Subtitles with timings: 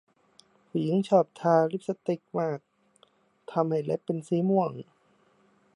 [0.69, 2.59] ผู้หญิงชอบทาลิปสติกมาก
[3.51, 4.71] ทำเล็บเป็นสีม่วง